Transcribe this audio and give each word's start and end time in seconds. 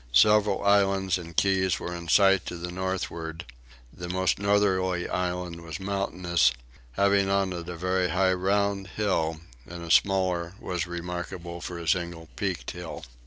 Several 0.11 0.63
islands 0.63 1.19
and 1.19 1.37
keys 1.37 1.79
were 1.79 1.93
in 1.93 2.07
sight 2.07 2.47
to 2.47 2.57
the 2.57 2.71
northward: 2.71 3.45
the 3.93 4.09
most 4.09 4.39
northerly 4.39 5.07
island 5.07 5.61
was 5.61 5.79
mountainous, 5.79 6.51
having 6.93 7.29
on 7.29 7.53
it 7.53 7.69
a 7.69 7.75
very 7.75 8.07
high 8.09 8.33
round 8.33 8.87
hill, 8.97 9.41
and 9.67 9.83
a 9.83 9.91
smaller 9.91 10.55
was 10.59 10.87
remarkable 10.87 11.61
for 11.61 11.77
a 11.77 11.87
single 11.87 12.29
peaked 12.35 12.71
hill. 12.71 13.05